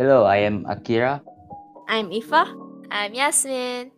Hello, 0.00 0.24
I 0.24 0.48
am 0.48 0.64
Akira 0.64 1.20
I'm 1.84 2.08
Ifah. 2.08 2.48
I'm 2.88 3.12
Yasmin, 3.12 3.92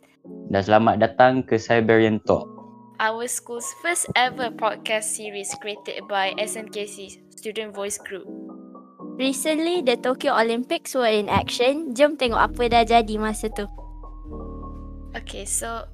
dan 0.50 0.62
selamat 0.66 0.98
datang 0.98 1.46
ke 1.46 1.54
Siberian 1.54 2.18
Talk. 2.26 2.42
our 2.98 3.22
school's 3.30 3.70
first 3.78 4.10
ever 4.18 4.50
podcast 4.50 5.14
series 5.14 5.54
created 5.62 6.02
by 6.10 6.34
SMKC 6.42 7.22
Student 7.38 7.70
Voice 7.70 8.02
Group. 8.02 8.26
Recently, 9.14 9.86
the 9.86 9.94
Tokyo 9.94 10.34
Olympics 10.34 10.90
were 10.98 11.06
in 11.06 11.30
action. 11.30 11.94
Jom 11.94 12.18
tengok 12.18 12.50
apa 12.50 12.62
dah 12.66 12.82
jadi 12.82 13.14
masa 13.22 13.46
tu. 13.54 13.70
Okay, 15.14 15.46
so 15.46 15.86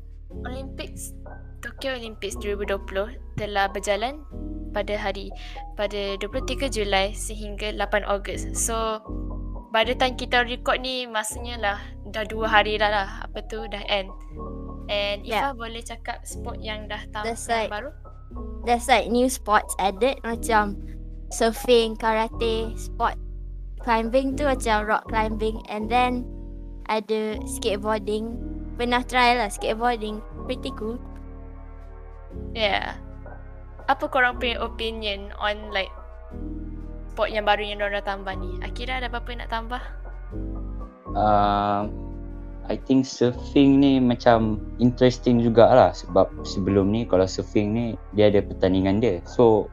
Olympics 0.49 1.13
Tokyo 1.61 2.01
Olympics 2.01 2.41
2020 2.41 3.37
telah 3.37 3.69
berjalan 3.69 4.25
pada 4.73 4.97
hari 4.97 5.29
pada 5.77 6.17
23 6.17 6.73
Julai 6.73 7.13
sehingga 7.13 7.77
8 7.77 8.09
Ogos. 8.09 8.49
So 8.57 9.05
by 9.69 9.85
the 9.85 9.95
time 9.95 10.17
kita 10.17 10.45
record 10.49 10.81
ni 10.81 11.05
masanya 11.05 11.57
lah 11.61 11.79
dah 12.09 12.25
dua 12.25 12.49
hari 12.49 12.81
dah 12.81 12.89
lah 12.89 13.09
apa 13.25 13.45
tu 13.47 13.65
dah 13.69 13.83
end. 13.89 14.09
And 14.89 15.21
Ifah 15.29 15.53
Yeah. 15.53 15.57
boleh 15.57 15.85
cakap 15.85 16.25
sport 16.25 16.65
yang 16.65 16.89
dah 16.89 17.05
tahu 17.13 17.29
That's 17.29 17.45
right. 17.47 17.69
baru? 17.69 17.93
There's 18.65 18.89
like 18.89 19.13
new 19.13 19.29
sports 19.29 19.77
added 19.77 20.21
macam 20.25 20.81
surfing, 21.29 22.01
karate, 22.01 22.73
sport 22.77 23.21
climbing 23.85 24.37
tu 24.37 24.49
macam 24.49 24.85
rock 24.89 25.05
climbing 25.09 25.61
and 25.69 25.93
then 25.93 26.25
ada 26.89 27.37
skateboarding. 27.45 28.37
Pernah 28.81 29.05
try 29.05 29.37
lah 29.37 29.53
skateboarding. 29.53 30.25
Pretty 30.49 30.73
cool. 30.77 30.97
Yeah. 32.57 32.97
Apa 33.89 34.09
korang 34.09 34.41
punya 34.41 34.61
opinion 34.61 35.33
on 35.37 35.73
like 35.73 35.93
sport 37.19 37.35
yang 37.35 37.51
baru 37.51 37.67
yang 37.67 37.83
diorang 37.83 37.99
dah 37.99 38.07
tambah 38.15 38.35
ni? 38.39 38.63
Akira 38.63 39.03
ada 39.03 39.11
apa-apa 39.11 39.35
nak 39.35 39.51
tambah? 39.51 39.83
Uh, 41.19 41.91
I 42.71 42.79
think 42.79 43.03
surfing 43.03 43.83
ni 43.83 43.99
macam 43.99 44.63
interesting 44.79 45.43
jugalah 45.43 45.91
sebab 45.91 46.31
sebelum 46.47 46.95
ni 46.95 47.11
kalau 47.11 47.27
surfing 47.27 47.75
ni 47.75 47.87
dia 48.15 48.31
ada 48.31 48.39
pertandingan 48.39 49.03
dia. 49.03 49.19
So 49.27 49.67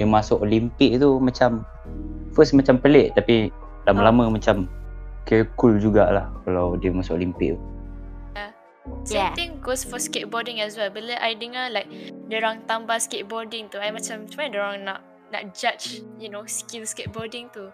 dia 0.00 0.08
masuk 0.08 0.40
Olimpik 0.40 0.96
tu 0.96 1.20
macam 1.20 1.68
first 2.32 2.56
macam 2.56 2.80
pelik 2.80 3.12
tapi 3.20 3.52
lama-lama 3.84 4.32
macam 4.32 4.64
kira 5.28 5.44
cool 5.60 5.76
jugalah 5.76 6.32
kalau 6.48 6.80
dia 6.80 6.88
masuk 6.88 7.20
Olimpik 7.20 7.52
tu. 7.52 7.60
Same 9.04 9.14
Yeah. 9.14 9.30
thing 9.38 9.60
goes 9.62 9.84
for 9.84 10.00
skateboarding 10.00 10.58
as 10.58 10.74
well. 10.74 10.90
Bila 10.90 11.14
I 11.20 11.36
dengar 11.36 11.70
like 11.70 11.86
diorang 12.26 12.64
tambah 12.66 12.98
skateboarding 12.98 13.70
tu, 13.70 13.78
I 13.78 13.94
macam 13.94 14.26
macam 14.26 14.36
mana 14.40 14.50
diorang 14.50 14.78
nak 14.82 14.98
nak 15.32 15.56
judge, 15.56 16.04
you 16.20 16.28
know, 16.28 16.44
skill 16.44 16.84
skateboarding 16.84 17.48
tu. 17.50 17.72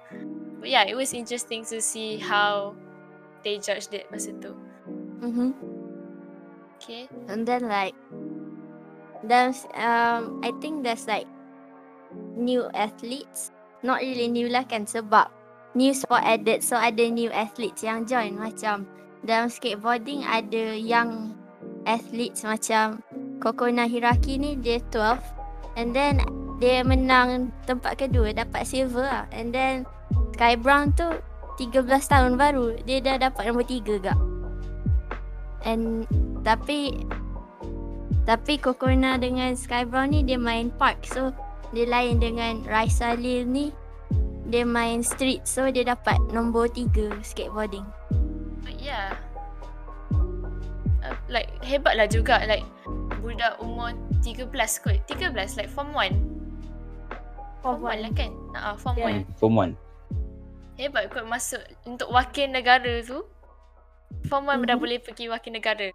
But 0.62 0.70
yeah, 0.70 0.86
it 0.86 0.94
was 0.94 1.10
interesting 1.12 1.66
to 1.68 1.82
see 1.82 2.22
how 2.22 2.78
they 3.42 3.58
judged 3.58 3.90
it 3.92 4.06
masa 4.14 4.32
tu. 4.38 4.54
Mm-hmm. 5.18 5.50
Okay. 6.78 7.10
And 7.26 7.42
then 7.42 7.66
like 7.66 7.98
there's 9.26 9.66
um 9.74 10.38
I 10.46 10.54
think 10.62 10.86
there's 10.86 11.10
like 11.10 11.26
new 12.38 12.70
athletes. 12.72 13.50
Not 13.82 14.02
really 14.02 14.30
new 14.30 14.46
lah 14.50 14.66
kan 14.66 14.86
sebab 14.86 15.30
new 15.78 15.94
sport 15.94 16.22
added 16.26 16.62
so 16.62 16.74
ada 16.78 17.06
new 17.06 17.30
athletes 17.30 17.86
yang 17.86 18.02
join 18.02 18.34
macam 18.34 18.86
dalam 19.22 19.46
skateboarding 19.50 20.26
ada 20.26 20.74
young 20.74 21.34
athletes 21.86 22.42
macam 22.42 23.02
Kokona 23.38 23.86
Hiraki 23.86 24.38
ni 24.38 24.58
dia 24.58 24.82
12 24.90 25.22
and 25.78 25.94
then 25.94 26.18
dia 26.58 26.82
menang 26.82 27.54
tempat 27.64 27.98
kedua 28.02 28.34
dapat 28.34 28.66
silver 28.66 29.06
lah 29.06 29.24
and 29.30 29.54
then 29.54 29.86
Sky 30.34 30.54
Brown 30.58 30.94
tu 30.94 31.06
13 31.58 31.86
tahun 31.86 32.38
baru 32.38 32.78
dia 32.86 33.02
dah 33.02 33.30
dapat 33.30 33.50
nombor 33.50 33.66
3 33.66 34.02
gak 34.02 34.18
and 35.66 36.06
tapi 36.46 37.06
tapi 38.28 38.60
Kokona 38.60 39.16
dengan 39.16 39.56
Sky 39.56 39.88
Brown 39.88 40.12
ni 40.12 40.20
dia 40.22 40.38
main 40.38 40.70
park 40.74 41.02
so 41.06 41.32
dia 41.72 41.88
lain 41.88 42.20
dengan 42.20 42.64
Raisa 42.68 43.16
Lil 43.16 43.48
ni 43.48 43.72
dia 44.48 44.64
main 44.64 45.04
street 45.04 45.44
so 45.44 45.68
dia 45.68 45.84
dapat 45.84 46.16
nombor 46.32 46.72
3 46.72 47.20
skateboarding. 47.20 47.84
But 48.64 48.80
yeah. 48.80 49.12
Uh, 51.04 51.14
like 51.28 51.52
hebat 51.60 52.00
lah 52.00 52.08
juga 52.08 52.42
like 52.48 52.64
budak 53.20 53.60
umur 53.60 53.92
13 54.24 54.48
kot. 54.80 54.96
13 55.04 55.36
like 55.60 55.68
form 55.68 55.92
1. 55.92 56.37
Form 57.58 57.82
1 57.82 58.04
lah 58.04 58.12
kan? 58.12 58.30
Ah, 58.52 58.72
uh, 58.72 58.76
form 58.76 58.96
1. 58.96 59.02
Yeah. 59.02 59.22
Form 59.36 59.54
1. 59.56 59.74
Hebat 60.76 61.04
kot 61.08 61.26
masuk 61.26 61.58
untuk 61.84 62.08
wakil 62.08 62.46
negara 62.48 63.02
tu. 63.02 63.26
Form 64.26 64.46
1 64.46 64.62
dah 64.62 64.74
Mhm. 64.74 64.80
boleh 64.80 64.98
pergi 64.98 65.26
wakil 65.26 65.52
negara. 65.52 65.90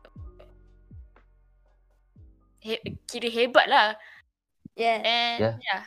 He, 2.59 2.79
kira 3.05 3.27
hebat 3.29 3.67
lah. 3.67 3.95
Yeah. 4.73 4.97
And 4.99 5.37
Yeah. 5.37 5.55
yeah. 5.61 5.81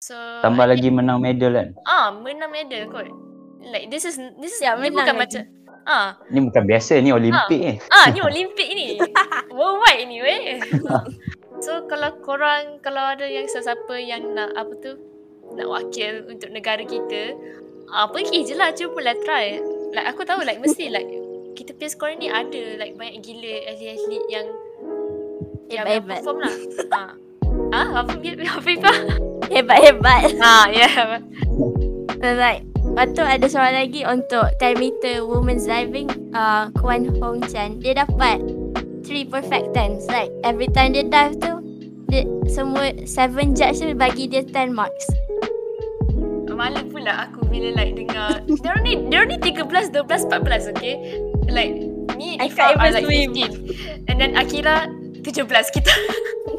So 0.00 0.16
Tambah 0.40 0.64
I 0.64 0.70
lagi 0.70 0.88
menang 0.88 1.20
medal 1.20 1.52
kan. 1.52 1.68
think- 1.70 1.84
ah 1.86 2.08
menang 2.10 2.48
medal 2.48 2.88
kot. 2.88 3.08
Like 3.62 3.88
this 3.88 4.04
is 4.04 4.16
this 4.38 4.52
is 4.54 4.60
Ya, 4.60 4.72
yeah, 4.72 4.74
menang 4.78 5.04
bukan 5.04 5.14
lagi. 5.14 5.36
macam 5.36 5.42
ah 5.82 6.08
Ni 6.28 6.40
bukan 6.42 6.64
biasa 6.64 6.92
ni 6.98 7.10
Olimpik 7.10 7.58
ni. 7.58 7.76
ah 7.90 8.08
ni 8.08 8.20
Olimpik 8.20 8.68
ni. 8.70 8.86
Worldwide 9.56 10.04
ni 10.06 10.18
weh. 10.20 10.60
so 11.60 11.84
kalau 11.84 12.16
korang 12.20 12.80
kalau 12.80 13.04
ada 13.06 13.24
yang 13.24 13.44
sesiapa 13.44 13.92
yang 13.96 14.32
nak 14.32 14.52
apa 14.54 14.72
tu 14.78 14.92
nak 15.60 15.68
wakil 15.68 16.24
untuk 16.26 16.48
negara 16.50 16.80
kita 16.82 17.36
ah 17.90 18.06
pergi 18.06 18.46
je 18.46 18.54
lah 18.54 18.70
cubalah 18.72 19.14
try. 19.26 19.58
Like 19.90 20.06
aku 20.14 20.22
tahu 20.22 20.46
like 20.46 20.62
mesti 20.62 20.88
like 20.88 21.10
kita 21.58 21.74
punya 21.74 21.90
sekolah 21.90 22.14
ni 22.16 22.28
ada 22.30 22.62
like 22.78 22.94
banyak 22.94 23.20
gila 23.20 23.54
atlet-atlet 23.66 24.24
yang 24.30 24.46
yang, 25.70 25.86
Hebat-hebat. 25.86 26.18
perform 26.22 26.38
lah. 26.42 26.54
ah. 26.98 27.10
Ah, 27.70 27.88
apa 28.02 28.14
dia 28.18 28.34
apa 28.46 28.68
Ifah? 28.70 28.98
Hebat-hebat. 29.50 30.22
Ah, 30.38 30.66
yeah. 30.70 31.18
And 32.22 32.38
like 32.38 32.62
Lepas 32.80 33.06
tu 33.14 33.22
ada 33.22 33.46
seorang 33.46 33.76
lagi 33.86 34.02
untuk 34.02 34.50
10 34.58 34.82
meter 34.82 35.22
women's 35.22 35.68
diving 35.68 36.10
uh, 36.34 36.74
Kwan 36.74 37.06
Hong 37.22 37.38
Chan 37.46 37.78
Dia 37.78 38.02
dapat 38.02 38.42
3 39.06 39.30
perfect 39.30 39.70
tens 39.76 40.10
Like 40.10 40.32
every 40.42 40.66
time 40.74 40.98
dia 40.98 41.06
dive 41.06 41.38
tu 41.38 41.60
dia, 42.10 42.26
Semua 42.50 42.90
7 43.06 43.54
judge 43.54 43.78
tu 43.78 43.94
bagi 43.94 44.26
dia 44.26 44.42
10 44.42 44.74
marks 44.74 45.06
Malu 46.60 46.84
pula 46.92 47.24
aku 47.24 47.48
bila 47.48 47.72
like 47.72 47.96
dengar 47.96 48.44
Diorang 48.44 48.84
ni 48.84 48.92
Diorang 49.08 49.32
ni 49.32 49.38
13, 49.40 49.96
12, 49.96 50.28
14 50.28 50.76
okay 50.76 50.94
Like 51.48 51.72
Me 52.20 52.36
I 52.36 52.52
Ifah 52.52 52.76
can't 52.76 52.84
are 52.84 52.92
like 52.92 53.08
swim. 53.08 53.32
15 53.32 54.12
And 54.12 54.20
then 54.20 54.36
Akira 54.36 54.92
17 55.24 55.48
kita 55.48 55.94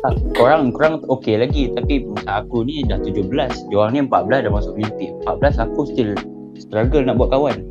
Tak, 0.02 0.14
korang 0.42 0.74
korang 0.74 1.06
okey 1.06 1.38
lagi 1.38 1.70
tapi 1.78 2.02
aku 2.26 2.66
ni 2.66 2.82
dah 2.82 2.98
17. 2.98 3.30
Diorang 3.70 3.94
ni 3.94 4.02
14 4.10 4.50
dah 4.50 4.52
masuk 4.54 4.74
Olimpik. 4.74 5.14
14 5.30 5.62
aku 5.70 5.86
still 5.86 6.18
struggle 6.58 7.06
nak 7.06 7.22
buat 7.22 7.30
kawan. 7.30 7.62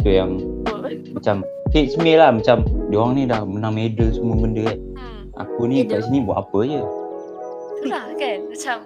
Tu 0.00 0.16
yang 0.16 0.40
macam 1.12 1.44
hits 1.76 2.00
me 2.00 2.16
lah 2.16 2.32
macam 2.32 2.64
diorang 2.88 3.12
ni 3.12 3.28
dah 3.28 3.44
menang 3.44 3.76
medal 3.76 4.08
semua 4.08 4.40
benda 4.40 4.72
kan. 4.72 4.78
hmm. 4.80 5.22
Aku 5.44 5.68
ni 5.68 5.84
Medal. 5.84 6.00
kat 6.00 6.08
sini 6.08 6.18
buat 6.24 6.36
apa 6.40 6.58
je. 6.64 6.80
Itulah 7.84 8.04
kan 8.16 8.38
Macam 8.48 8.76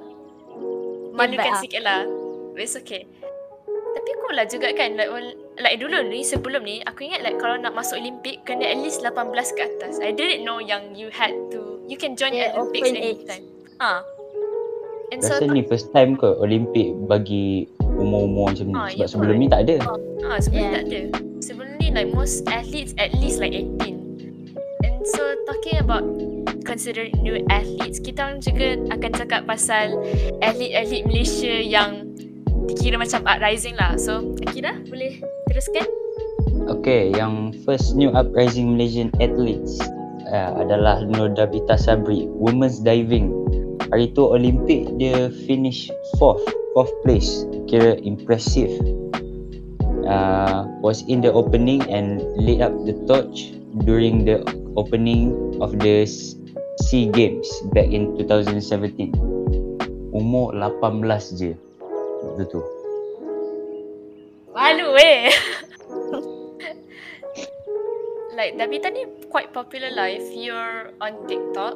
Malukan 1.14 1.52
ah. 1.54 1.58
sikit 1.62 1.82
lah 1.86 2.02
it's 2.58 2.74
okay 2.74 3.06
Tapi 3.68 4.10
cool 4.20 4.34
lah 4.36 4.46
juga 4.46 4.70
kan 4.74 4.94
Like, 4.94 5.10
like 5.58 5.76
dulu 5.78 6.06
ni 6.06 6.22
Sebelum 6.22 6.62
ni 6.62 6.82
Aku 6.84 7.02
ingat 7.02 7.22
like 7.22 7.38
Kalau 7.38 7.56
nak 7.56 7.72
masuk 7.72 7.98
Olimpik 7.98 8.44
Kena 8.44 8.68
at 8.68 8.78
least 8.78 9.00
18 9.00 9.32
ke 9.32 9.62
atas 9.64 9.98
I 9.98 10.12
didn't 10.12 10.44
know 10.44 10.58
yang 10.58 10.94
You 10.94 11.08
had 11.10 11.34
to 11.50 11.82
You 11.88 11.96
can 11.96 12.14
join 12.14 12.36
Yeah, 12.36 12.54
Olympics 12.54 12.88
open 12.88 12.94
age. 12.94 13.20
anytime 13.24 13.44
Ah. 13.78 14.02
And 15.08 15.24
so 15.24 15.38
Rasa 15.40 15.48
ni 15.48 15.64
first 15.64 15.88
time 15.94 16.18
ke 16.18 16.28
Olimpik 16.36 16.92
bagi 17.08 17.64
umur-umur 17.80 18.52
macam 18.52 18.66
ni. 18.68 18.74
Ah, 18.76 18.88
Sebab 18.92 19.00
ya 19.00 19.06
sebelum 19.08 19.34
ni 19.40 19.46
tak 19.48 19.60
ada. 19.64 19.76
Ah, 20.26 20.36
sebelum 20.36 20.64
Yeah. 20.68 20.74
tak 20.74 20.82
ada. 20.84 21.02
Sebelum 21.40 21.70
ni 21.80 21.88
like 21.94 22.10
most 22.12 22.44
athletes 22.50 22.92
at 23.00 23.14
least 23.16 23.40
like 23.40 23.56
18. 23.56 23.96
And 24.84 25.00
so 25.08 25.22
talking 25.48 25.80
about 25.80 26.04
considering 26.68 27.16
new 27.24 27.40
athletes, 27.48 27.96
kita 27.98 28.20
orang 28.20 28.40
juga 28.44 28.76
akan 28.92 29.10
cakap 29.16 29.40
pasal 29.48 29.96
atlet-atlet 30.44 31.08
Malaysia 31.08 31.54
yang 31.56 32.07
dikira 32.68 33.00
macam 33.00 33.24
uprising 33.24 33.74
lah. 33.80 33.96
So, 33.96 34.36
Akira 34.44 34.76
boleh 34.86 35.24
teruskan? 35.48 35.88
Okay, 36.68 37.10
yang 37.16 37.56
first 37.64 37.96
new 37.96 38.12
uprising 38.12 38.76
Malaysian 38.76 39.08
athletes 39.24 39.80
uh, 40.28 40.52
adalah 40.60 41.00
Nordabita 41.08 41.80
Sabri, 41.80 42.28
women's 42.28 42.78
diving. 42.84 43.32
Hari 43.88 44.12
tu 44.12 44.28
Olimpik 44.28 45.00
dia 45.00 45.32
finish 45.48 45.88
fourth, 46.20 46.44
fourth 46.76 46.92
place. 47.00 47.48
Kira 47.72 47.96
impressive. 48.04 48.72
Uh, 50.04 50.64
was 50.80 51.04
in 51.08 51.20
the 51.20 51.28
opening 51.32 51.84
and 51.88 52.24
lit 52.36 52.64
up 52.64 52.72
the 52.88 52.96
torch 53.08 53.52
during 53.84 54.24
the 54.24 54.40
opening 54.76 55.36
of 55.60 55.76
the 55.80 56.08
SEA 56.88 57.08
Games 57.12 57.48
back 57.72 57.88
in 57.88 58.16
2017. 58.16 59.12
Umur 60.16 60.56
18 60.56 61.36
je 61.36 61.52
waktu 62.38 62.54
tu. 62.54 62.62
Malu 64.54 64.94
eh. 64.94 65.34
like 68.38 68.54
Dabita 68.54 68.94
ni 68.94 69.02
quite 69.34 69.50
popular 69.50 69.90
lah 69.90 70.06
if 70.06 70.22
you're 70.30 70.94
on 71.02 71.18
TikTok 71.26 71.74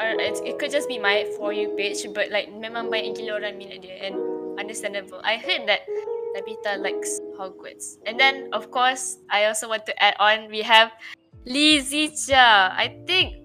or 0.00 0.06
it, 0.16 0.40
it 0.48 0.56
could 0.56 0.72
just 0.72 0.88
be 0.88 0.96
my 0.96 1.28
for 1.36 1.52
you 1.52 1.68
page 1.76 2.08
but 2.16 2.32
like 2.32 2.48
memang 2.48 2.88
banyak 2.88 3.12
gila 3.12 3.36
orang 3.44 3.60
minat 3.60 3.84
dia 3.84 4.00
and 4.00 4.16
understandable. 4.56 5.20
I 5.20 5.36
heard 5.36 5.68
that 5.68 5.84
Dabita 6.32 6.80
likes 6.80 7.20
Hogwarts. 7.36 8.00
And 8.08 8.16
then 8.16 8.48
of 8.56 8.72
course 8.72 9.20
I 9.28 9.44
also 9.44 9.68
want 9.68 9.84
to 9.92 9.94
add 10.00 10.16
on 10.16 10.48
we 10.48 10.64
have 10.64 10.96
Lee 11.44 11.84
Zicha. 11.84 12.72
I 12.72 12.96
think 13.04 13.44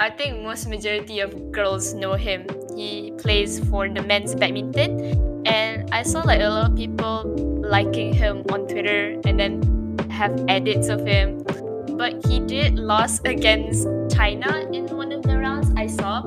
I 0.00 0.08
think 0.08 0.40
most 0.40 0.66
majority 0.66 1.20
of 1.20 1.52
girls 1.52 1.92
know 1.92 2.16
him. 2.16 2.48
He 2.72 3.12
plays 3.20 3.60
for 3.70 3.86
the 3.86 4.02
men's 4.02 4.34
badminton 4.34 5.13
and 5.54 5.86
I 5.94 6.02
saw 6.02 6.20
like 6.26 6.42
a 6.42 6.50
lot 6.50 6.70
of 6.70 6.76
people 6.76 7.22
liking 7.62 8.12
him 8.12 8.42
on 8.50 8.66
Twitter 8.66 9.14
and 9.24 9.38
then 9.38 9.62
have 10.10 10.34
edits 10.48 10.88
of 10.88 11.06
him. 11.06 11.46
But 11.94 12.26
he 12.26 12.40
did 12.40 12.74
lost 12.74 13.22
against 13.24 13.86
China 14.10 14.66
in 14.72 14.90
one 14.90 15.12
of 15.12 15.22
the 15.22 15.38
rounds 15.38 15.70
I 15.76 15.86
saw. 15.86 16.22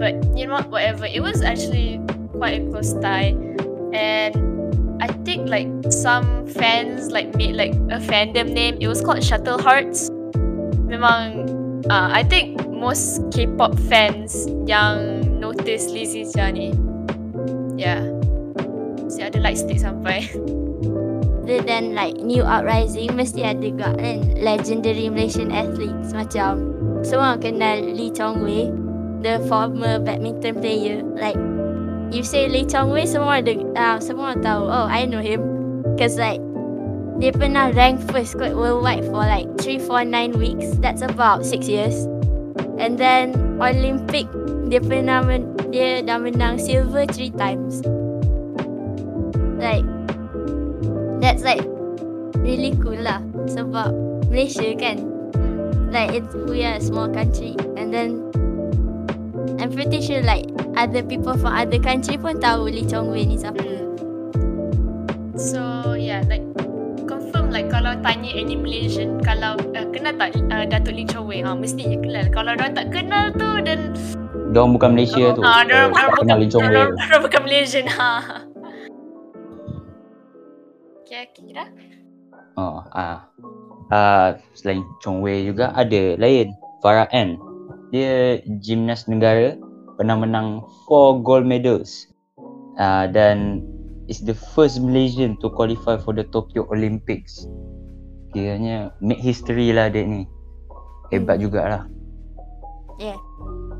But 0.00 0.16
you 0.32 0.48
know 0.48 0.54
what, 0.54 0.70
whatever. 0.70 1.04
It 1.04 1.20
was 1.20 1.42
actually 1.42 2.00
quite 2.32 2.62
a 2.62 2.70
close 2.70 2.94
tie. 3.04 3.36
And 3.92 4.32
I 5.02 5.08
think 5.28 5.48
like 5.48 5.68
some 5.92 6.46
fans 6.48 7.12
like 7.12 7.36
made 7.36 7.56
like 7.56 7.76
a 7.92 8.00
fandom 8.00 8.56
name. 8.56 8.78
It 8.80 8.88
was 8.88 9.04
called 9.04 9.22
Shuttle 9.22 9.60
Hearts. 9.60 10.08
Memang 10.88 11.84
uh, 11.92 12.08
I 12.16 12.24
think 12.24 12.64
most 12.72 13.20
K-pop 13.28 13.76
fans 13.92 14.48
yang 14.64 15.20
notice 15.36 15.92
Lizzie 15.92 16.24
Jia 16.24 16.48
ni. 16.48 16.72
Yeah. 17.76 18.23
Si 19.14 19.22
ada 19.22 19.38
light 19.38 19.62
stick 19.62 19.78
sampai. 19.78 20.26
Other 21.44 21.60
than 21.60 21.92
like 21.92 22.16
new 22.24 22.40
uprising 22.40 23.12
mesti 23.12 23.44
ada 23.44 23.60
juga 23.60 23.92
kan 24.00 24.32
legendary 24.40 25.12
Malaysian 25.12 25.52
athletes 25.52 26.16
macam 26.16 26.72
semua 27.04 27.36
kenal 27.36 27.84
Lee 27.84 28.08
Chong 28.08 28.40
Wei 28.40 28.72
the 29.20 29.36
former 29.44 30.00
badminton 30.00 30.56
player. 30.56 31.04
Like 31.04 31.36
you 32.08 32.24
say 32.24 32.48
Lee 32.48 32.64
Chong 32.64 32.88
Wei 32.96 33.04
semua 33.04 33.44
ada 33.44 33.60
uh, 33.76 34.00
semua 34.00 34.32
tahu. 34.40 34.64
Oh 34.72 34.88
I 34.88 35.04
know 35.04 35.20
him. 35.20 35.44
Cause 36.00 36.16
like 36.16 36.40
dia 37.20 37.28
pernah 37.36 37.76
rank 37.76 38.00
first 38.08 38.40
kot 38.40 38.56
worldwide 38.56 39.04
for 39.12 39.20
like 39.20 39.44
3 39.60 39.84
4 39.84 40.08
9 40.08 40.40
weeks. 40.40 40.80
That's 40.80 41.04
about 41.04 41.44
6 41.44 41.68
years. 41.68 42.08
And 42.80 42.96
then 42.96 43.36
Olympic 43.60 44.32
dia 44.72 44.80
pernah 44.80 45.20
men- 45.20 45.52
dia 45.68 46.00
dah 46.00 46.16
menang 46.16 46.56
silver 46.56 47.04
3 47.04 47.36
times 47.36 47.84
like 49.64 49.86
that's 51.24 51.40
like 51.40 51.64
really 52.44 52.76
cool 52.84 53.00
lah 53.00 53.24
sebab 53.48 53.96
Malaysia 54.28 54.76
kan 54.76 55.00
like 55.88 56.12
it's 56.12 56.28
we 56.44 56.60
are 56.60 56.76
a 56.76 56.84
small 56.84 57.08
country 57.08 57.56
and 57.80 57.88
then 57.88 58.20
I'm 59.56 59.72
pretty 59.72 60.04
sure 60.04 60.20
like 60.20 60.44
other 60.76 61.00
people 61.00 61.32
from 61.40 61.56
other 61.56 61.80
country 61.80 62.20
pun 62.20 62.36
tahu 62.36 62.68
Lee 62.68 62.84
Chong 62.84 63.08
Wei 63.08 63.24
ni 63.24 63.40
siapa 63.40 63.64
So 65.34 65.94
yeah, 65.98 66.22
like 66.30 66.46
confirm 67.10 67.50
like 67.50 67.66
kalau 67.66 67.98
tanya 68.06 68.30
any 68.38 68.54
Malaysian 68.54 69.18
kalau 69.18 69.58
uh, 69.74 69.86
kenal 69.90 70.14
tak 70.14 70.38
uh, 70.52 70.62
Datuk 70.62 70.94
Lee 70.94 71.08
Chong 71.10 71.26
Wei, 71.26 71.42
ha 71.42 71.52
mestinya 71.58 71.98
kenal. 71.98 72.24
Kalau 72.30 72.54
orang 72.54 72.70
tak 72.70 72.94
kenal 72.94 73.34
tu 73.34 73.48
dan 73.66 73.92
Diorang 74.54 74.78
bukan 74.78 74.94
Malaysia 74.94 75.34
tu. 75.34 75.42
ah 75.42 75.66
dia 75.66 75.90
Oh, 75.90 75.90
tak 75.90 76.22
kenal 76.22 76.38
Lee 76.38 76.46
Chong 76.46 76.62
Wei. 76.70 76.86
Orang 77.10 77.20
bukan 77.26 77.40
Malaysian 77.42 77.86
ha. 77.90 78.12
Kira. 81.34 81.66
Oh, 82.54 82.86
ah. 82.94 83.26
Ah, 83.92 84.40
selain 84.56 84.80
Chong 85.04 85.20
Wei 85.20 85.44
juga 85.44 85.74
ada 85.76 86.16
lain 86.16 86.54
Farah 86.80 87.10
Ann. 87.12 87.36
Dia 87.92 88.40
gimnas 88.62 89.04
negara 89.10 89.58
pernah 90.00 90.16
menang 90.18 90.64
4 90.88 91.20
gold 91.26 91.44
medals. 91.44 92.08
Ah 92.74 93.06
dan 93.06 93.62
is 94.10 94.24
the 94.24 94.34
first 94.34 94.82
Malaysian 94.82 95.38
to 95.38 95.52
qualify 95.52 95.94
for 96.00 96.16
the 96.16 96.26
Tokyo 96.32 96.66
Olympics. 96.72 97.46
Kiranya 98.34 98.90
make 98.98 99.22
history 99.22 99.70
lah 99.70 99.92
dek 99.92 100.06
ni. 100.06 100.22
Hebat 101.14 101.38
jugalah. 101.38 101.86
yeah 102.98 103.18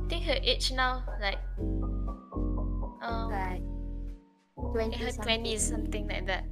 I 0.02 0.06
think 0.10 0.26
her 0.26 0.38
age 0.42 0.74
now 0.74 1.06
like 1.22 1.38
um, 3.02 3.30
like 3.30 3.62
in 4.58 4.94
20 4.98 4.98
her 4.98 5.10
something. 5.10 5.40
20s 5.44 5.62
something 5.62 6.04
like 6.08 6.26
that. 6.26 6.44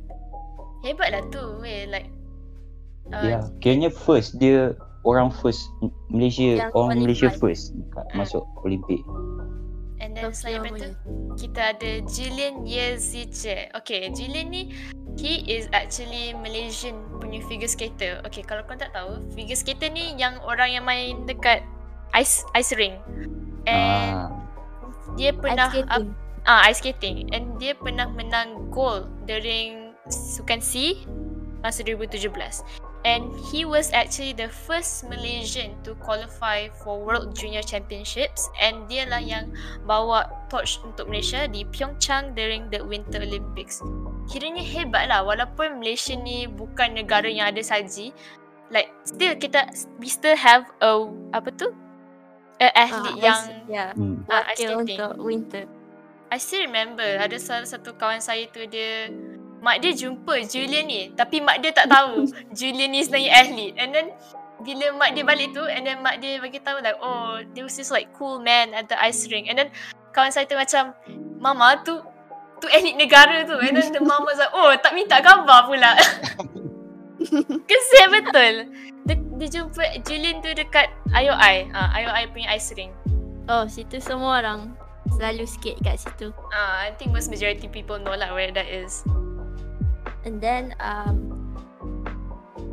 Hebat 0.82 1.08
lah 1.14 1.22
tu 1.30 1.42
weh 1.58 1.86
like 1.86 2.10
uh, 3.10 3.22
Ya, 3.22 3.38
yeah, 3.38 3.42
kiranya 3.62 3.90
first 3.90 4.36
dia 4.36 4.74
orang 5.02 5.30
first 5.30 5.62
Malaysia, 6.10 6.58
Yang 6.58 6.72
orang 6.74 6.98
Malaysia 6.98 7.28
first 7.30 7.74
kat 7.90 8.06
Hmm. 8.10 8.18
masuk 8.18 8.42
Olimpik. 8.62 9.02
And 9.98 10.18
then 10.18 10.34
selain 10.34 10.66
daripada 10.66 10.90
punya. 10.90 10.98
tu 10.98 11.38
kita 11.38 11.60
ada 11.78 11.90
Jillian 12.04 12.66
Yezice. 12.66 13.70
Okay, 13.72 14.10
Jillian 14.10 14.50
ni 14.50 14.74
he 15.14 15.46
is 15.46 15.70
actually 15.70 16.34
Malaysian 16.34 16.98
punya 17.22 17.38
figure 17.46 17.70
skater. 17.70 18.18
Okay, 18.26 18.42
kalau 18.42 18.66
kau 18.66 18.74
tak 18.74 18.90
tahu, 18.90 19.22
figure 19.30 19.54
skater 19.54 19.86
ni 19.88 20.18
yang 20.18 20.42
orang 20.42 20.74
yang 20.74 20.82
main 20.82 21.22
dekat 21.24 21.62
ice 22.12 22.42
ice 22.52 22.74
ring. 22.74 22.98
And 23.64 24.26
Ah, 24.26 24.34
dia 25.14 25.30
pernah 25.30 25.70
Ice 25.70 25.86
skating. 25.86 26.08
ah 26.44 26.60
ice 26.66 26.78
skating 26.82 27.16
and 27.30 27.44
dia 27.56 27.78
pernah 27.78 28.10
menang 28.10 28.70
gold 28.74 29.06
during 29.24 29.81
Sukan 30.10 30.58
C 30.58 31.02
masa 31.62 31.86
2017 31.86 32.34
and 33.06 33.22
he 33.50 33.66
was 33.66 33.90
actually 33.94 34.34
the 34.34 34.46
first 34.50 35.06
Malaysian 35.06 35.74
to 35.82 35.94
qualify 35.98 36.70
for 36.82 37.02
World 37.02 37.34
Junior 37.34 37.62
Championships. 37.62 38.46
And 38.62 38.86
dia 38.86 39.06
lah 39.10 39.22
yang 39.22 39.54
bawa 39.86 40.26
torch 40.50 40.78
untuk 40.86 41.10
Malaysia 41.10 41.46
di 41.50 41.66
Pyeongchang 41.66 42.34
during 42.38 42.70
the 42.70 42.82
Winter 42.82 43.22
Olympics. 43.22 43.82
Kiranya 44.30 44.62
hebat 44.62 45.10
lah 45.10 45.26
walaupun 45.26 45.82
Malaysia 45.82 46.14
ni 46.14 46.46
bukan 46.46 46.94
negara 46.94 47.26
yang 47.26 47.50
ada 47.50 47.62
salji 47.62 48.14
like 48.70 48.88
still 49.04 49.34
kita 49.36 49.66
we 49.98 50.06
still 50.06 50.38
have 50.38 50.66
a 50.82 50.90
apa 51.34 51.50
tu? 51.58 51.74
A 52.62 52.70
athlete 52.78 53.18
Ah, 53.18 53.26
yang 53.26 53.40
yeah. 53.66 53.90
Ah, 54.30 54.46
ice 54.54 54.62
skating. 54.62 54.98
untuk 54.98 55.12
winter. 55.18 55.64
I 56.32 56.38
still 56.40 56.64
remember 56.64 57.04
ada 57.04 57.36
salah 57.36 57.66
satu 57.66 57.92
kawan 57.98 58.22
saya 58.22 58.46
tu 58.48 58.62
dia 58.64 59.10
mak 59.62 59.78
dia 59.78 59.94
jumpa 59.94 60.42
Julian 60.50 60.90
ni 60.90 61.14
tapi 61.14 61.38
mak 61.38 61.62
dia 61.62 61.70
tak 61.70 61.86
tahu 61.86 62.26
Julian 62.58 62.90
ni 62.90 63.06
sebenarnya 63.06 63.30
athlete 63.46 63.76
and 63.78 63.90
then 63.94 64.06
bila 64.62 64.94
mak 64.94 65.10
dia 65.12 65.24
balik 65.26 65.50
tu 65.52 65.62
and 65.66 65.82
then 65.84 65.98
mak 66.00 66.22
dia 66.22 66.38
bagi 66.38 66.62
tahu 66.62 66.78
like 66.80 66.96
oh 67.02 67.42
there 67.52 67.66
was 67.66 67.74
this 67.74 67.90
like 67.90 68.08
cool 68.14 68.38
man 68.38 68.70
at 68.72 68.86
the 68.86 68.96
ice 68.96 69.26
rink. 69.28 69.50
And 69.50 69.58
then 69.58 69.68
kawan 70.14 70.30
saya 70.30 70.46
tu 70.46 70.54
macam 70.54 70.94
mama 71.42 71.82
tu 71.82 71.98
tu 72.62 72.66
athlete 72.70 72.96
negara 72.96 73.42
tu. 73.42 73.58
And 73.58 73.74
then 73.74 73.90
the 73.90 74.00
mama 74.00 74.30
was 74.30 74.38
like 74.38 74.54
oh 74.54 74.72
tak 74.78 74.94
minta 74.94 75.18
gambar 75.18 75.66
pula. 75.66 75.92
Kesian 77.68 78.08
betul. 78.10 78.54
Dia, 79.02 79.16
dia 79.18 79.48
jumpa 79.50 79.82
Julian 80.06 80.38
tu 80.38 80.50
dekat 80.54 80.90
IOI 81.10 81.74
ah 81.74 81.90
IOI 81.98 82.30
punya 82.30 82.54
ice 82.54 82.70
rink. 82.78 82.94
Oh 83.50 83.66
situ 83.66 83.98
semua 83.98 84.38
orang 84.38 84.78
selalu 85.18 85.42
skate 85.44 85.82
kat 85.82 85.98
situ. 85.98 86.30
Ah 86.54 86.86
I 86.86 86.94
think 86.94 87.10
most 87.10 87.26
majority 87.26 87.66
people 87.66 87.98
know 87.98 88.14
lah 88.14 88.30
where 88.30 88.54
that 88.54 88.70
is 88.70 89.02
and 90.24 90.40
then 90.40 90.74
um 90.80 91.32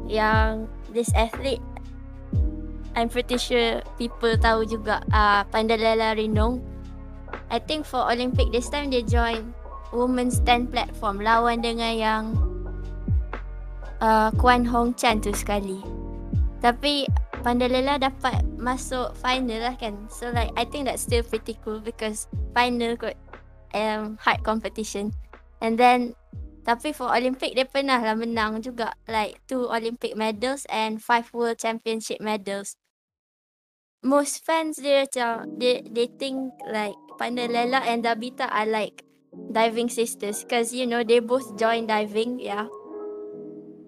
yang 0.09 0.65
this 0.91 1.13
athlete 1.13 1.61
I'm 2.97 3.07
pretty 3.07 3.37
sure 3.37 3.85
people 4.01 4.33
tahu 4.35 4.65
juga 4.65 5.05
uh, 5.13 5.45
Pandalela 5.53 6.17
Rinong 6.17 6.59
I 7.53 7.61
think 7.61 7.85
for 7.85 8.05
Olympic 8.09 8.49
this 8.49 8.69
time 8.69 8.89
they 8.89 9.05
join 9.05 9.53
Women's 9.89 10.41
10 10.45 10.69
platform 10.69 11.21
lawan 11.21 11.65
dengan 11.65 11.93
yang 11.97 12.23
uh, 14.01 14.29
Kwan 14.37 14.65
Hong 14.65 14.93
Chan 14.93 15.25
tu 15.25 15.33
sekali. 15.33 15.81
Tapi 16.59 17.09
Pandalela 17.39 17.95
dapat 17.95 18.43
masuk 18.59 19.15
final 19.15 19.63
lah 19.63 19.75
kan. 19.79 19.95
So 20.11 20.29
like 20.29 20.51
I 20.59 20.67
think 20.67 20.85
that's 20.91 21.01
still 21.01 21.23
pretty 21.23 21.55
cool 21.63 21.79
because 21.79 22.27
final 22.51 22.99
kot 22.99 23.15
um, 23.71 24.19
hard 24.19 24.43
competition. 24.43 25.15
And 25.63 25.79
then 25.79 26.18
tapi 26.69 26.93
for 26.93 27.09
Olympic 27.09 27.57
dia 27.57 27.65
pernah 27.65 27.97
lah 27.97 28.13
menang 28.13 28.61
juga 28.61 28.93
like 29.09 29.41
two 29.49 29.65
Olympic 29.65 30.13
medals 30.13 30.69
and 30.69 31.01
five 31.01 31.25
World 31.33 31.57
Championship 31.57 32.21
medals. 32.21 32.77
Most 34.05 34.45
fans 34.45 34.77
dia 34.77 35.09
macam 35.09 35.57
they 35.57 35.81
they 35.89 36.05
think 36.05 36.53
like 36.69 36.93
Pandalela 37.17 37.81
and 37.81 38.05
Dabita 38.05 38.45
are 38.53 38.69
like 38.69 39.01
diving 39.49 39.89
sisters 39.89 40.45
because 40.45 40.69
you 40.69 40.85
know 40.85 41.01
they 41.01 41.17
both 41.17 41.57
join 41.57 41.89
diving 41.89 42.38
yeah. 42.38 42.69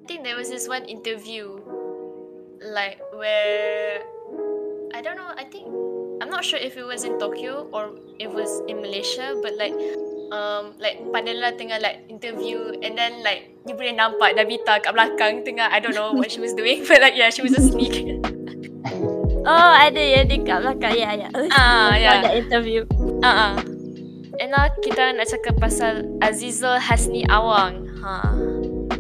I 0.01 0.03
think 0.09 0.25
there 0.25 0.35
was 0.35 0.49
this 0.49 0.65
one 0.65 0.89
interview, 0.89 1.61
like 2.65 2.97
where 3.13 4.01
I 4.89 5.05
don't 5.05 5.21
know. 5.21 5.31
I 5.37 5.45
think 5.45 5.69
I'm 6.17 6.33
not 6.33 6.41
sure 6.41 6.57
if 6.57 6.81
it 6.81 6.83
was 6.83 7.05
in 7.05 7.21
Tokyo 7.21 7.69
or 7.69 7.93
it 8.17 8.27
was 8.27 8.65
in 8.65 8.81
Malaysia, 8.81 9.37
but 9.39 9.53
like 9.55 9.77
um 10.31 10.73
like 10.79 10.97
Pandela 11.11 11.51
tengah 11.53 11.77
like 11.83 12.07
interview 12.07 12.71
and 12.79 12.95
then 12.95 13.19
like 13.21 13.51
you 13.67 13.75
boleh 13.75 13.91
nampak 13.91 14.33
Davita 14.33 14.79
kat 14.79 14.95
belakang 14.95 15.43
tengah 15.43 15.67
I 15.67 15.83
don't 15.83 15.93
know 15.93 16.15
what 16.15 16.31
she 16.31 16.39
was 16.39 16.55
doing 16.55 16.83
but 16.89 17.03
like 17.03 17.19
yeah 17.19 17.29
she 17.29 17.43
was 17.43 17.51
just 17.51 17.75
sneak. 17.75 17.93
Oh, 19.41 19.73
ada 19.73 19.97
ya 19.97 20.21
di 20.21 20.37
kat 20.45 20.61
belakang. 20.61 20.93
Ya, 20.93 21.17
ya. 21.17 21.27
Ah, 21.49 21.97
ya. 21.97 22.09
Ada 22.21 22.37
interview. 22.37 22.85
Ah, 23.25 23.57
uh-uh. 23.57 23.65
And 24.37 24.53
now 24.53 24.69
kita 24.85 25.17
nak 25.17 25.33
cakap 25.33 25.57
pasal 25.57 26.05
Azizul 26.21 26.77
Hasni 26.77 27.25
Awang. 27.25 27.89
Ha. 28.05 28.37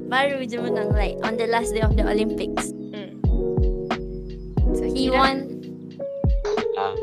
Baru 0.09 0.41
je 0.41 0.57
menang 0.57 0.97
like 0.97 1.13
on 1.21 1.37
the 1.37 1.45
last 1.45 1.77
day 1.77 1.85
of 1.85 1.93
the 1.93 2.01
Olympics. 2.01 2.73
Hmm. 2.73 3.21
So, 4.73 4.89
He 4.89 5.13
kira- 5.13 5.17
won. 5.17 5.37
Ah. 6.73 6.93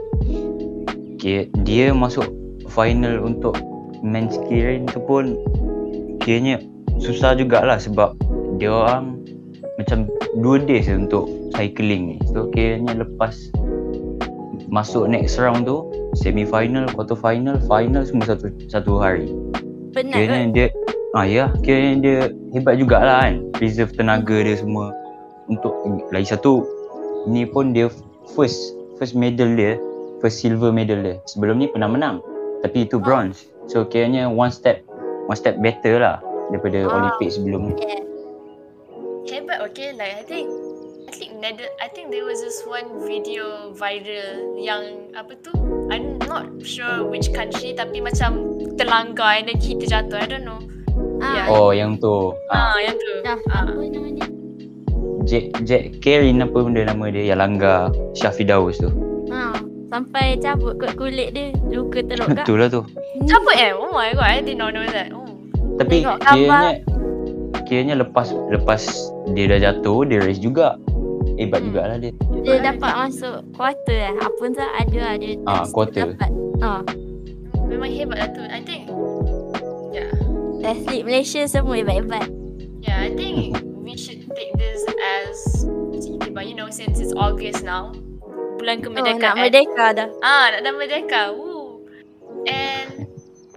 Dia, 1.18 1.46
dia 1.62 1.94
masuk 1.94 2.26
final 2.66 3.22
untuk 3.22 3.54
men's 4.02 4.38
keirin 4.46 4.86
tu 4.86 5.02
pun 5.02 5.38
kiranya 6.22 6.62
susah 6.98 7.34
jugalah 7.38 7.78
sebab 7.78 8.14
dia 8.58 8.70
orang 8.74 9.22
macam 9.78 10.10
2 10.42 10.66
days 10.66 10.90
je 10.90 10.98
untuk 10.98 11.30
cycling 11.54 12.14
ni. 12.14 12.16
So 12.30 12.50
kiranya 12.50 13.06
lepas 13.06 13.50
masuk 14.68 15.08
next 15.08 15.40
round 15.40 15.64
tu 15.64 15.86
semi 16.18 16.44
final, 16.44 16.84
quarter 16.92 17.16
final, 17.16 17.56
final 17.64 18.02
semua 18.04 18.34
satu 18.34 18.52
satu 18.68 18.92
hari. 19.00 19.32
Penat 19.94 20.14
Kiranya 20.14 20.46
kot. 20.50 20.54
dia 20.54 20.66
ah 21.16 21.24
ya, 21.24 21.44
kiranya 21.64 21.94
dia 22.02 22.18
hebat 22.52 22.76
jugalah 22.76 23.24
kan. 23.24 23.34
Preserve 23.56 23.94
tenaga 23.96 24.36
dia 24.44 24.58
semua 24.58 24.92
untuk 25.48 25.72
lagi 26.12 26.28
satu 26.28 26.66
ni 27.30 27.48
pun 27.48 27.72
dia 27.72 27.88
first 28.36 28.76
first 29.00 29.16
medal 29.16 29.48
dia, 29.56 29.80
first 30.20 30.42
silver 30.42 30.74
medal 30.74 31.00
dia. 31.00 31.16
Sebelum 31.30 31.62
ni 31.62 31.70
pernah 31.70 31.88
menang 31.88 32.20
tapi 32.60 32.84
itu 32.84 32.98
bronze. 32.98 33.46
So 33.68 33.84
kiranya 33.84 34.26
one 34.26 34.50
step 34.50 34.82
one 35.28 35.36
step 35.36 35.60
better 35.60 36.00
lah 36.00 36.18
daripada 36.48 36.88
Ah. 36.88 36.94
Olympic 36.96 37.28
sebelum 37.30 37.70
ni. 37.70 37.74
Yeah. 37.78 38.02
Hebat 39.28 39.60
okay 39.68 39.92
like 39.92 40.16
I 40.16 40.24
think 40.24 40.48
I 41.08 41.12
think 41.12 41.30
Nether, 41.36 41.68
I 41.80 41.88
think 41.88 42.12
there 42.12 42.24
was 42.24 42.40
this 42.40 42.64
one 42.64 43.04
video 43.04 43.72
viral 43.72 44.56
yang 44.56 45.12
apa 45.12 45.36
tu 45.40 45.52
I'm 45.88 46.16
not 46.24 46.48
sure 46.60 47.04
which 47.04 47.32
country 47.32 47.72
tapi 47.72 48.00
macam 48.00 48.56
terlanggar 48.76 49.40
and 49.40 49.48
then 49.48 49.56
kita 49.56 49.84
jatuh 49.84 50.16
I 50.16 50.26
don't 50.26 50.44
know 50.44 50.60
Ah, 51.18 51.34
Yeah. 51.34 51.46
Oh 51.50 51.70
yang 51.74 51.98
tu. 51.98 52.30
Ah, 52.48 52.72
ah 52.72 52.76
yang 52.78 52.94
tu 52.94 53.10
Dah, 53.20 53.36
ah. 53.50 53.66
apa 53.68 53.82
nama 53.84 54.08
dia? 54.14 54.26
Jack 55.28 55.44
Jack 55.66 55.84
Kerin 56.00 56.40
apa 56.40 56.56
benda 56.56 56.88
nama 56.88 57.04
dia 57.10 57.34
yang 57.34 57.38
langgar 57.42 57.92
Syafidaus 58.14 58.80
tu. 58.80 58.88
Ha, 59.28 59.60
sampai 59.88 60.36
cabut 60.38 60.76
kot 60.76 60.92
kulit 60.94 61.32
dia. 61.32 61.52
Luka 61.68 62.00
teruk 62.00 62.28
kak. 62.32 62.44
Betul 62.44 62.56
lah 62.60 62.68
tu. 62.68 62.80
Siapa 63.24 63.50
eh 63.56 63.72
oh 63.72 63.90
my 63.90 64.12
god 64.12 64.28
I 64.28 64.40
did 64.40 64.56
not 64.56 64.72
know 64.72 64.84
that 64.84 65.10
oh 65.10 65.24
Tapi 65.76 66.02
Tengok 66.02 66.18
kiranya 66.26 66.70
kiranya 67.64 67.94
lepas 68.00 68.32
lepas 68.48 68.82
dia 69.32 69.44
dah 69.48 69.58
jatuh 69.60 70.04
dia 70.04 70.20
race 70.20 70.38
juga. 70.38 70.76
Hebat 71.38 71.62
Hmm. 71.62 71.68
jugalah 71.70 71.96
dia. 71.96 72.12
Dia 72.42 72.58
dapat 72.64 72.92
masuk 72.98 73.46
quarter 73.54 74.10
eh. 74.10 74.14
Apa 74.16 74.34
pun 74.34 74.50
tak 74.52 74.70
ada 74.74 74.98
lah 74.98 75.14
dia. 75.16 75.38
Ah, 75.46 75.62
quarter. 75.70 76.18
Dapat. 76.18 76.30
Ah, 76.58 76.82
memang 77.64 77.86
hebat 77.86 78.18
lah 78.18 78.28
tu 78.32 78.42
I 78.42 78.58
think 78.58 78.90
yeah 79.94 80.10
atlet 80.64 81.06
Malaysia 81.06 81.46
semua 81.46 81.78
hebat-hebat. 81.78 82.26
yeah 82.82 82.98
I 82.98 83.14
think 83.14 83.54
we 83.78 83.94
should 83.94 84.24
take 84.34 84.50
this 84.58 84.82
as 84.98 85.38
but 86.34 86.44
you 86.44 86.56
know 86.56 86.66
since 86.68 86.98
it's 86.98 87.14
August 87.14 87.62
now 87.62 87.94
bulan 88.58 88.82
Oh, 88.82 88.90
kemerdekaan 88.90 89.22
nak 89.22 89.36
merdeka 89.38 89.86
dah. 89.94 90.08
Ah, 90.20 90.52
nak 90.52 90.60
dah 90.66 90.72
merdeka. 90.74 91.22
Woo. 91.32 91.86
And 92.44 93.06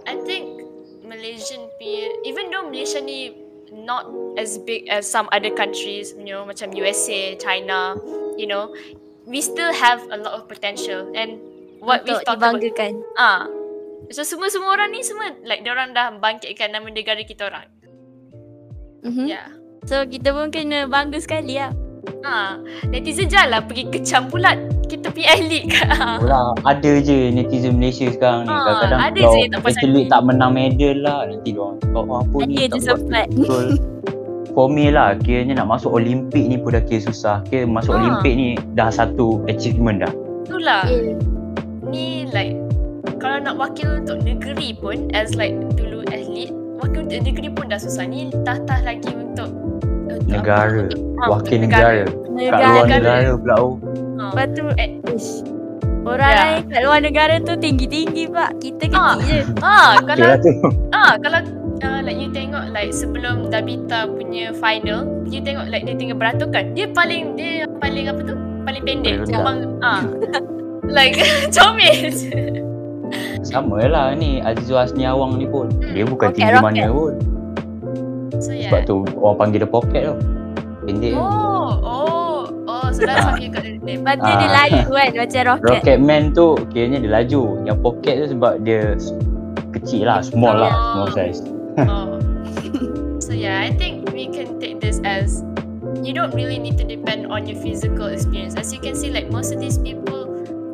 I 0.06 0.14
think 0.24 0.62
Malaysian 1.02 1.68
peer, 1.76 2.08
even 2.24 2.48
though 2.48 2.64
Malaysia 2.64 3.02
ni 3.02 3.36
not 3.72 4.06
as 4.36 4.60
big 4.62 4.86
as 4.88 5.04
some 5.04 5.26
other 5.32 5.50
countries, 5.52 6.12
you 6.14 6.28
know, 6.28 6.44
macam 6.44 6.72
USA, 6.72 7.34
China, 7.36 7.96
you 8.36 8.46
know, 8.46 8.70
we 9.24 9.40
still 9.40 9.72
have 9.72 10.00
a 10.12 10.18
lot 10.18 10.36
of 10.36 10.46
potential. 10.46 11.08
And 11.12 11.40
what 11.80 12.04
Untuk 12.04 12.20
we've 12.20 12.24
talked 12.24 12.40
about, 12.40 12.52
dibanggakan. 12.60 12.92
ah, 13.16 13.48
so 14.12 14.22
semua-semua 14.22 14.76
orang 14.76 14.92
ni 14.92 15.00
semua 15.02 15.32
like 15.42 15.64
orang 15.64 15.92
dah 15.92 16.12
bangkitkan 16.16 16.72
nama 16.72 16.86
negara 16.88 17.20
kita 17.24 17.48
orang. 17.48 17.66
Mhm. 19.02 19.26
Yeah. 19.26 19.48
So 19.82 20.06
kita 20.06 20.30
pun 20.30 20.54
kena 20.54 20.86
bangga 20.86 21.18
sekali 21.18 21.58
lah. 21.58 21.74
Ah, 22.22 22.58
netizen 22.86 23.26
janganlah 23.26 23.66
pergi 23.66 23.90
kecam 23.90 24.30
pula 24.30 24.54
kita 24.92 25.08
punya 25.08 25.28
elite 25.34 25.66
kan. 25.70 26.20
Pula 26.20 26.40
ada 26.62 26.90
je 26.98 27.30
netizen 27.30 27.74
Malaysia 27.74 28.06
sekarang 28.08 28.44
ni. 28.44 28.52
Ah, 28.52 28.60
Kadang-kadang 28.60 29.00
ada 29.00 29.16
kalau 29.16 29.32
je 29.32 29.38
yang 29.38 29.50
tak 29.50 29.60
puas 29.60 29.74
atlet 29.74 29.88
hati. 29.96 30.10
tak 30.10 30.20
menang 30.22 30.52
medal 30.52 30.96
lah 31.00 31.18
nanti 31.24 31.48
dia 31.48 31.60
orang 31.60 31.76
cakap 31.78 32.04
oh, 32.04 32.16
apa 32.18 32.36
ni 32.38 32.54
Ada 32.54 32.60
tak 32.62 32.68
je 32.68 32.68
buat 32.68 32.98
sempat. 33.00 33.26
betul. 33.32 33.66
For 34.52 34.66
me 34.68 34.84
lah 34.88 35.08
kiranya 35.16 35.54
nak 35.56 35.68
masuk 35.70 35.90
Olimpik 35.90 36.44
ni 36.44 36.56
pun 36.56 36.70
dah 36.70 36.82
kira 36.82 37.00
susah. 37.02 37.40
Kira 37.42 37.64
masuk 37.64 37.92
Ah. 37.92 37.98
Olimpik 37.98 38.32
ni 38.34 38.48
dah 38.72 38.88
satu 38.88 39.40
achievement 39.46 40.04
dah. 40.04 40.12
Itulah. 40.44 40.84
Eh, 40.86 41.16
ni 41.86 42.06
like 42.28 42.52
kalau 43.16 43.40
nak 43.40 43.56
wakil 43.56 43.96
untuk 43.96 44.20
negeri 44.20 44.74
pun 44.74 45.08
as 45.12 45.32
like 45.32 45.56
dulu 45.72 46.04
atlet 46.06 46.52
wakil 46.76 47.00
untuk 47.00 47.22
negeri 47.22 47.48
pun 47.48 47.64
dah 47.66 47.78
susah 47.78 48.04
ni 48.04 48.28
tah-tah 48.42 48.82
lagi 48.82 49.08
untuk 49.08 49.48
Negara. 50.24 50.84
Ah, 51.16 51.28
Wakil 51.30 51.58
negara. 51.60 52.04
Kat 52.04 52.58
luar 52.58 52.84
negara. 52.84 53.02
negara 53.14 53.30
pula 53.36 53.54
oh. 53.56 53.74
Ah. 54.16 54.30
Lepas 54.30 54.46
tu, 54.52 54.62
Eh. 54.76 54.90
Orang 56.02 56.26
Ya. 56.26 56.38
lain 56.40 56.60
kat 56.66 56.80
luar 56.82 56.98
negara 57.00 57.34
tu 57.38 57.54
tinggi-tinggi 57.54 58.26
pak. 58.26 58.58
Kita 58.58 58.84
Ah. 58.90 59.14
kecil 59.14 59.22
je. 59.22 59.40
Ah, 59.60 59.90
Okay 59.94 60.06
kalau 60.08 60.26
ah 60.90 61.12
kalau 61.22 61.40
uh, 61.80 62.00
like 62.02 62.18
you 62.18 62.28
tengok 62.28 62.64
like 62.68 62.90
sebelum 62.90 63.46
Dabita 63.48 64.06
punya 64.08 64.50
final, 64.52 65.06
you 65.24 65.38
tengok 65.38 65.68
like 65.68 65.82
dia 65.82 65.94
tinggal 65.94 66.16
beratur 66.16 66.50
kan. 66.50 66.74
Dia 66.74 66.90
paling 66.90 67.34
dia 67.34 67.70
paling 67.78 68.06
apa 68.06 68.20
tu? 68.24 68.34
Paling 68.62 68.82
pendek. 68.82 69.14
Memang 69.28 69.78
ah. 69.80 70.02
like 70.88 71.22
comel. 71.54 72.10
Sama 73.42 73.84
lah 73.84 74.10
ni 74.12 74.40
Azizul 74.40 74.78
Hasni 74.78 75.04
Awang 75.04 75.36
ni 75.36 75.44
pun. 75.44 75.68
Dia 75.84 76.02
bukan 76.02 76.30
Rocket, 76.30 76.36
tinggi 76.36 76.52
rocket. 76.52 76.64
mana 76.64 76.84
pun. 76.88 77.14
So 78.40 78.50
yeah. 78.54 78.70
Sebab 78.70 78.80
tu 78.86 78.96
orang 79.18 79.36
panggil 79.36 79.58
dia 79.64 79.70
pocket 79.70 80.02
tau. 80.08 80.16
Pendek. 80.82 81.14
Oh, 81.14 81.78
oh, 81.78 82.40
oh, 82.66 82.86
so 82.90 83.06
that's 83.06 83.22
how 83.22 83.38
you 83.38 83.50
got 83.50 83.62
the 83.62 83.78
name. 83.78 84.02
Lepas 84.02 84.18
tu 84.18 84.26
dia 84.26 84.48
Ah. 84.50 84.66
laju 84.66 84.78
kan 84.90 85.08
macam 85.14 85.42
roket. 85.46 85.68
Rocket 85.70 85.98
Man 86.02 86.22
tu 86.32 86.46
kiranya 86.70 86.98
dia 87.02 87.12
laju. 87.22 87.42
Yang 87.62 87.78
pocket 87.82 88.14
tu 88.18 88.26
sebab 88.34 88.52
dia 88.62 88.80
kecil 89.72 90.02
lah, 90.10 90.18
small 90.22 90.56
lah, 90.58 90.72
Oh. 90.72 90.82
small 90.94 91.08
size. 91.14 91.38
Oh. 91.86 92.18
so 93.24 93.30
yeah, 93.30 93.62
I 93.62 93.70
think 93.74 94.10
we 94.10 94.26
can 94.26 94.58
take 94.58 94.82
this 94.82 94.98
as 95.06 95.40
you 96.02 96.10
don't 96.12 96.34
really 96.34 96.58
need 96.58 96.76
to 96.78 96.86
depend 96.86 97.30
on 97.30 97.46
your 97.46 97.58
physical 97.60 98.10
experience. 98.10 98.56
As 98.58 98.72
you 98.74 98.80
can 98.80 98.94
see, 98.94 99.10
like 99.12 99.30
most 99.30 99.52
of 99.54 99.60
these 99.60 99.78
people, 99.78 100.26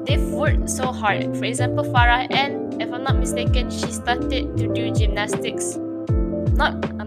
they've 0.08 0.24
worked 0.32 0.70
so 0.70 0.88
hard. 0.88 1.26
For 1.36 1.44
example, 1.44 1.84
Farah 1.84 2.26
and 2.32 2.80
if 2.80 2.88
I'm 2.88 3.04
not 3.04 3.18
mistaken, 3.18 3.68
she 3.68 3.92
started 3.92 4.56
to 4.56 4.64
do 4.72 4.88
gymnastics. 4.90 5.76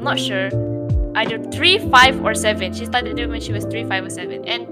Not, 0.01 0.17
I'm 0.17 0.17
not 0.17 0.19
sure. 0.19 0.49
Either 1.15 1.37
three, 1.53 1.77
five, 1.93 2.17
or 2.25 2.33
seven. 2.33 2.73
She 2.73 2.89
started 2.89 3.15
doing 3.15 3.29
when 3.29 3.41
she 3.41 3.53
was 3.53 3.65
three, 3.69 3.85
five, 3.85 4.01
or 4.01 4.09
seven. 4.09 4.41
And 4.49 4.65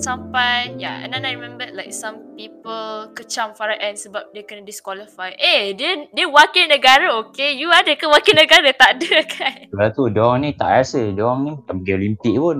sampai 0.00 0.74
yeah, 0.74 1.06
and 1.06 1.14
then 1.14 1.22
I 1.22 1.38
remember 1.38 1.70
like 1.70 1.94
some 1.94 2.34
people 2.34 3.12
kecam 3.14 3.54
Farah 3.54 3.78
Ann 3.78 3.94
sebab 3.94 4.34
dia 4.34 4.42
kena 4.42 4.66
disqualify. 4.66 5.36
Eh, 5.38 5.76
dia 5.76 6.08
dia 6.10 6.26
wakil 6.26 6.66
negara, 6.66 7.14
okay? 7.22 7.54
You 7.54 7.70
ada 7.70 7.94
ke 7.94 8.06
wakil 8.08 8.34
negara? 8.34 8.72
Tak 8.80 8.90
ada 9.00 9.14
kan? 9.28 9.56
Lepas 9.70 9.94
tu, 9.94 10.08
diorang 10.10 10.42
ni 10.42 10.50
tak 10.56 10.82
rasa. 10.82 11.12
Diorang 11.12 11.40
ni 11.46 11.50
bukan 11.54 11.74
pergi 11.82 11.92
Olimpik 11.94 12.34
pun. 12.40 12.58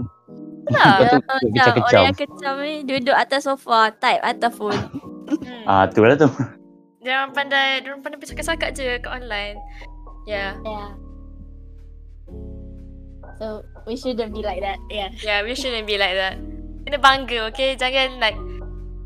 Lah. 0.70 0.96
Lepas 1.00 1.08
tu, 1.08 1.18
Macam 1.20 1.38
kecam-kecam. 1.40 1.82
orang 1.84 2.04
yang 2.04 2.16
kecam 2.16 2.54
ni 2.62 2.74
duduk 2.86 3.16
atas 3.16 3.40
sofa, 3.44 3.80
type 3.96 4.22
atas 4.22 4.52
phone. 4.54 4.80
Hmm. 5.24 5.62
Ah, 5.64 5.84
tu 5.88 6.04
lah 6.04 6.16
tu. 6.20 6.28
Dia 7.04 7.20
orang 7.20 7.32
pandai, 7.36 7.84
dia 7.84 7.92
orang 7.92 8.00
pandai 8.00 8.18
bercakap-cakap 8.20 8.72
je 8.72 8.96
kat 9.00 9.10
online. 9.12 9.60
Yeah. 10.24 10.56
Yeah. 10.64 11.03
So 13.38 13.64
we 13.86 13.96
shouldn't 13.96 14.32
be 14.32 14.42
like 14.42 14.62
that. 14.62 14.78
Yeah. 14.90 15.10
Yeah, 15.20 15.42
we 15.42 15.54
shouldn't 15.54 15.86
be 15.86 15.98
like 15.98 16.14
that. 16.14 16.38
Kena 16.84 16.98
bangga, 17.00 17.50
okay? 17.50 17.74
Jangan 17.74 18.20
like 18.20 18.38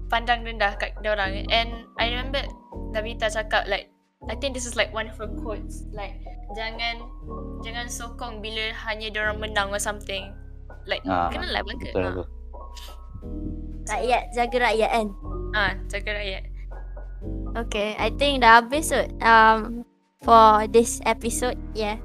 pandang 0.09 0.45
rendah 0.45 0.77
kat 0.77 0.97
dia 1.01 1.15
orang. 1.15 1.47
And 1.49 1.89
I 1.97 2.13
remember 2.13 2.45
Davita 2.93 3.29
cakap 3.29 3.69
like 3.69 3.93
I 4.27 4.35
think 4.37 4.53
this 4.53 4.67
is 4.67 4.75
like 4.77 4.93
one 4.93 5.09
of 5.09 5.17
her 5.17 5.31
quotes 5.41 5.87
like 5.95 6.19
jangan 6.57 7.07
jangan 7.63 7.87
sokong 7.87 8.41
bila 8.43 8.75
hanya 8.89 9.13
dia 9.13 9.21
orang 9.25 9.39
menang 9.41 9.69
or 9.73 9.81
something. 9.81 10.33
Like 10.89 11.05
Ah, 11.05 11.29
kena 11.33 11.49
lah 11.53 11.63
bangga. 11.65 11.93
Betul 11.93 12.03
lah 12.05 12.13
tu. 12.17 12.25
Rakyat 13.89 14.23
jaga 14.37 14.57
rakyat 14.69 14.91
kan. 14.93 15.07
Ah, 15.53 15.57
ah 15.57 15.73
jaga 15.89 16.11
rakyat. 16.17 16.45
Okay, 17.57 17.97
I 17.97 18.13
think 18.15 18.45
dah 18.45 18.61
habis 18.61 18.93
kot. 18.93 19.09
Um, 19.25 19.83
for 20.23 20.69
this 20.69 21.01
episode, 21.09 21.57
yeah. 21.73 21.99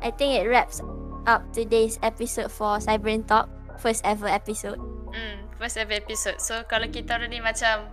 I 0.00 0.12
think 0.12 0.36
it 0.36 0.48
wraps 0.48 0.80
up 1.26 1.44
today's 1.52 1.96
episode 2.00 2.48
for 2.48 2.78
Cyber 2.78 3.12
Talk, 3.24 3.48
first 3.76 4.04
ever 4.04 4.28
episode. 4.28 4.78
Hmm, 5.10 5.48
first 5.56 5.76
ever 5.76 5.96
episode. 5.96 6.38
So 6.38 6.62
kalau 6.64 6.86
kita 6.86 7.16
orang 7.16 7.32
ni 7.32 7.40
macam 7.40 7.88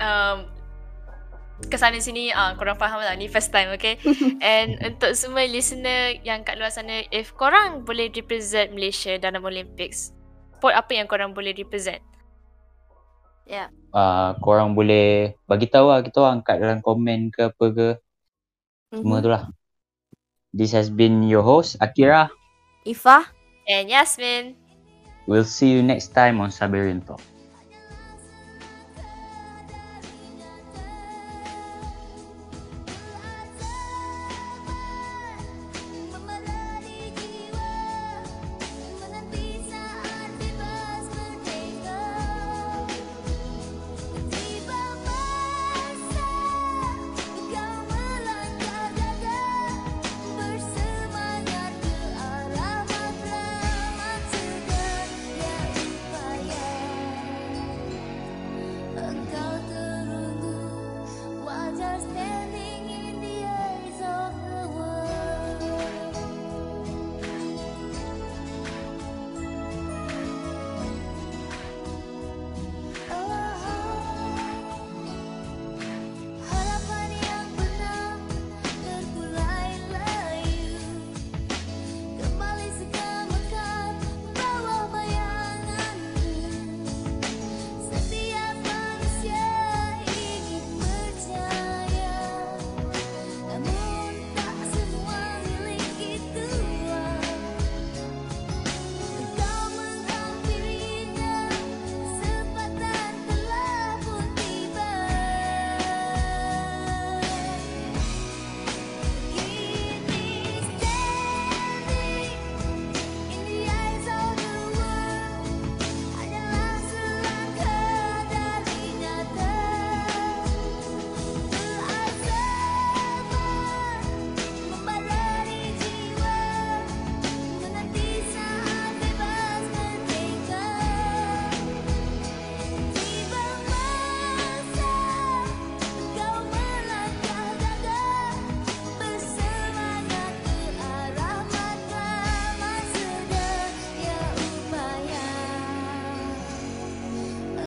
um, 0.00 0.38
kesana 1.70 2.02
sini 2.02 2.34
ah 2.34 2.58
korang 2.58 2.74
faham 2.74 2.98
lah 2.98 3.14
ni 3.14 3.30
first 3.30 3.54
time 3.54 3.70
okay 3.70 3.94
and 4.42 4.74
untuk 4.82 5.14
semua 5.14 5.46
listener 5.46 6.18
yang 6.26 6.42
kat 6.42 6.58
luar 6.58 6.66
sana 6.68 7.06
if 7.14 7.30
korang 7.38 7.86
boleh 7.86 8.10
represent 8.10 8.74
Malaysia 8.74 9.14
dalam 9.22 9.38
Olympics 9.46 10.10
sport 10.58 10.74
apa 10.74 10.98
yang 10.98 11.06
korang 11.06 11.30
boleh 11.30 11.54
represent 11.54 12.02
Ya. 13.44 13.68
Uh, 13.92 14.32
korang 14.40 14.72
boleh 14.72 15.36
bagi 15.44 15.68
tahu 15.68 15.92
lah 15.92 16.00
kita 16.00 16.16
orang 16.16 16.40
kat 16.40 16.64
dalam 16.64 16.80
komen 16.80 17.28
ke 17.28 17.52
apa 17.52 17.64
ke. 17.76 17.88
Semua 18.88 19.20
Mhm. 19.20 19.24
tu 19.24 19.28
lah. 19.28 19.42
This 20.54 20.70
has 20.70 20.86
been 20.88 21.26
your 21.26 21.42
host 21.42 21.76
Akira. 21.82 22.30
Ifah. 22.86 23.26
and 23.66 23.90
Yasmin 23.90 24.54
We'll 25.26 25.42
see 25.42 25.72
you 25.72 25.82
next 25.82 26.14
time 26.14 26.38
on 26.38 26.50
Sabarian 26.54 27.02
Talk. 27.02 27.20